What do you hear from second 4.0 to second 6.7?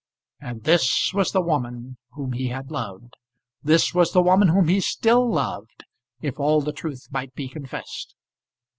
the woman whom he still loved, if all